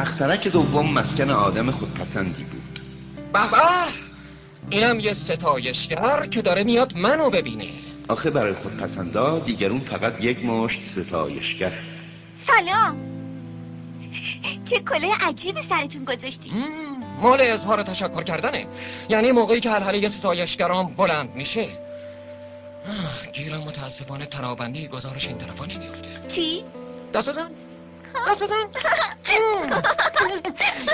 [0.00, 2.80] اخترک دوم مسکن آدم خودپسندی بود.
[3.32, 3.40] به
[4.70, 7.68] اینم یه ستایشگر که داره میاد منو ببینه.
[8.08, 11.72] آخه برای خودپسندا دیگرون فقط یک مشت ستایشگر.
[12.46, 12.96] سلام.
[14.64, 16.52] چه کله عجیب سرتون گذاشتی.
[17.22, 18.66] مال اظهار تشکر کردنه.
[19.08, 21.68] یعنی موقعی که هر ستایشگران بلند میشه.
[23.32, 26.64] گیرم متاسفانه تنابندی گزارش این طرفا نمیفته چی؟
[27.14, 27.50] دست بزن.
[28.28, 28.66] دست بزن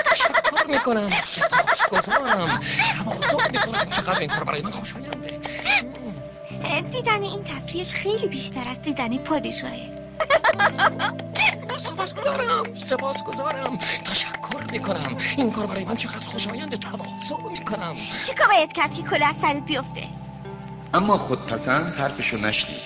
[0.05, 2.61] تشکر می‌کنم سپاس گذارم
[2.97, 5.41] تواضع می‌کنم چقدر این کار برای من خوشاینده
[6.91, 9.97] دیدن این تفریش خیلی بیشتر از دیدن پادشاهه
[11.77, 17.95] سپاس گذارم سپاس گذارم تشکر می‌کنم این کار برای من چقدر خوشاینده تواضع می‌کنم
[18.27, 20.03] چی کار باید کرد که کله از سرت بیفته
[20.93, 22.81] اما خودپسند حرفشو نشنید.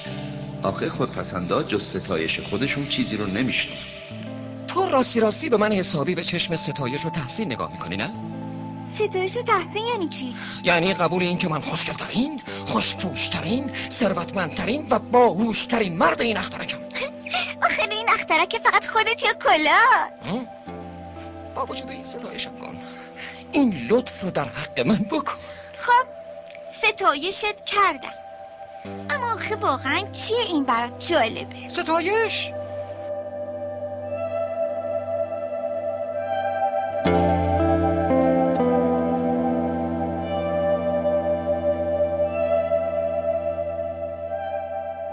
[0.64, 3.78] آخه خودپسندا جز ستایش خودشون چیزی رو نمیشنون.
[4.74, 8.12] تو راستی راستی به من حسابی به چشم ستایش و تحسین نگاه می‌کنی نه؟
[8.96, 15.98] ستایش و تحسین یعنی چی؟ یعنی قبول این که من خوشگلترین، خوشپوشترین، ثروتمندترین و باهوشترین
[15.98, 16.78] مرد این اخترکم.
[17.66, 19.82] آخه این اخترک فقط خودت یا کلا؟
[21.56, 22.78] با وجود این ستایشم کن.
[23.52, 25.38] این لطف رو در حق من بکن.
[25.78, 26.08] خب
[26.84, 28.14] ستایشت کردم.
[29.10, 32.52] اما آخه واقعا چیه این برات جالبه؟ ستایش؟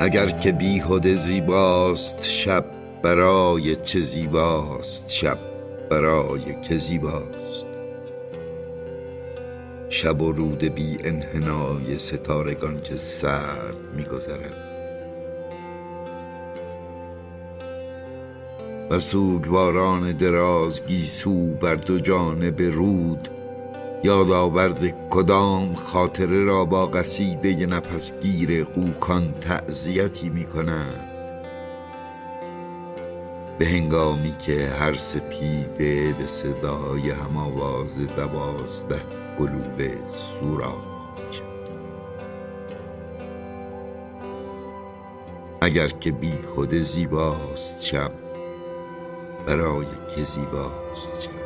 [0.00, 2.64] اگر که بیهده زیباست شب
[3.02, 5.38] برای چه زیباست شب
[5.90, 7.66] برای که زیباست.
[9.88, 14.68] شب و رود بی انحنای ستارگان که سرد میگذرد
[18.90, 23.28] و سوگواران دراز گیسو بر دو جانب رود
[24.04, 31.04] یادآورد کدام خاطره را با قصیده نفسگیر قوکان تعذیتی می کند
[33.58, 39.02] به هنگامی که هر سپیده به صدای هم آواز دوازده
[39.38, 40.98] گلوله سوراخ
[45.60, 48.12] اگر که بی خود زیباست شب
[49.46, 51.37] برای که زیباست شب.